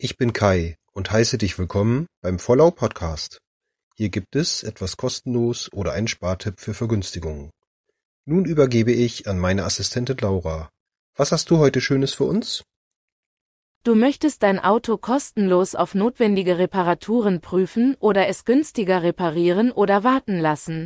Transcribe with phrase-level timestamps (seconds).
[0.00, 3.40] Ich bin Kai und heiße dich willkommen beim Vollau Podcast.
[3.96, 7.50] Hier gibt es etwas kostenlos oder einen Spartipp für Vergünstigungen.
[8.24, 10.70] Nun übergebe ich an meine Assistentin Laura.
[11.16, 12.62] Was hast du heute Schönes für uns?
[13.82, 20.38] Du möchtest dein Auto kostenlos auf notwendige Reparaturen prüfen oder es günstiger reparieren oder warten
[20.38, 20.84] lassen.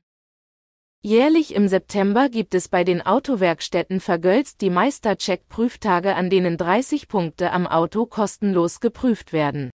[1.05, 7.50] Jährlich im September gibt es bei den Autowerkstätten Vergölz die Meistercheck-Prüftage an denen 30 Punkte
[7.50, 9.73] am Auto kostenlos geprüft werden.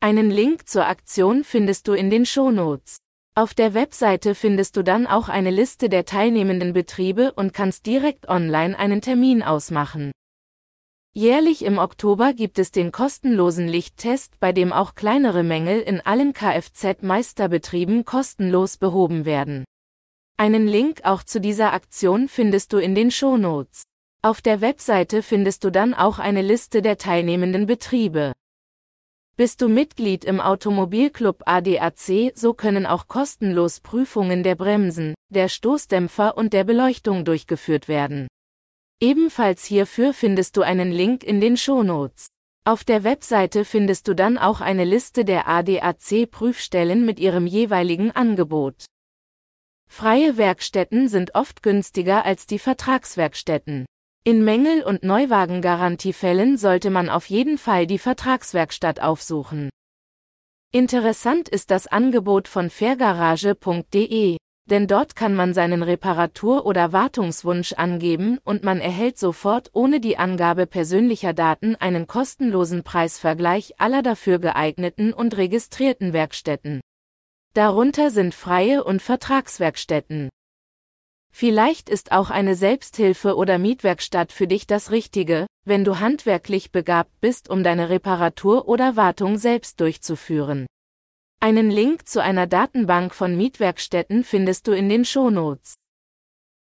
[0.00, 2.98] Einen Link zur Aktion findest du in den Shownotes.
[3.34, 8.28] Auf der Webseite findest du dann auch eine Liste der teilnehmenden Betriebe und kannst direkt
[8.28, 10.12] online einen Termin ausmachen.
[11.14, 16.34] Jährlich im Oktober gibt es den kostenlosen Lichttest, bei dem auch kleinere Mängel in allen
[16.34, 19.64] Kfz-Meisterbetrieben kostenlos behoben werden.
[20.40, 23.82] Einen Link auch zu dieser Aktion findest du in den Shownotes.
[24.22, 28.32] Auf der Webseite findest du dann auch eine Liste der teilnehmenden Betriebe.
[29.36, 36.38] Bist du Mitglied im Automobilclub ADAC, so können auch kostenlos Prüfungen der Bremsen, der Stoßdämpfer
[36.38, 38.26] und der Beleuchtung durchgeführt werden.
[38.98, 42.28] Ebenfalls hierfür findest du einen Link in den Shownotes.
[42.64, 48.10] Auf der Webseite findest du dann auch eine Liste der ADAC Prüfstellen mit ihrem jeweiligen
[48.10, 48.86] Angebot.
[49.92, 53.86] Freie Werkstätten sind oft günstiger als die Vertragswerkstätten.
[54.22, 59.68] In Mängel- und Neuwagengarantiefällen sollte man auf jeden Fall die Vertragswerkstatt aufsuchen.
[60.72, 64.36] Interessant ist das Angebot von fairgarage.de,
[64.70, 70.16] denn dort kann man seinen Reparatur- oder Wartungswunsch angeben und man erhält sofort ohne die
[70.16, 76.80] Angabe persönlicher Daten einen kostenlosen Preisvergleich aller dafür geeigneten und registrierten Werkstätten.
[77.54, 80.28] Darunter sind freie und Vertragswerkstätten.
[81.32, 87.10] Vielleicht ist auch eine Selbsthilfe- oder Mietwerkstatt für dich das Richtige, wenn du handwerklich begabt
[87.20, 90.66] bist, um deine Reparatur oder Wartung selbst durchzuführen.
[91.40, 95.74] Einen Link zu einer Datenbank von Mietwerkstätten findest du in den Shownotes.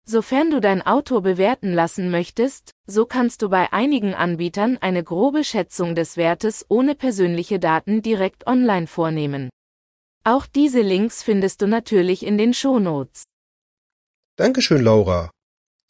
[0.05, 5.43] Sofern du dein Auto bewerten lassen möchtest, so kannst du bei einigen Anbietern eine grobe
[5.43, 9.51] Schätzung des Wertes ohne persönliche Daten direkt online vornehmen.
[10.29, 13.25] Auch diese Links findest du natürlich in den Shownotes.
[14.37, 15.31] Dankeschön, Laura.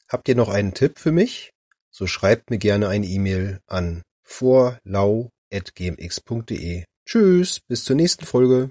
[0.08, 1.50] Habt ihr noch einen Tipp für mich?
[1.90, 6.84] So schreibt mir gerne eine E-Mail an vorlau.gmx.de.
[7.04, 8.70] Tschüss, bis zur nächsten Folge.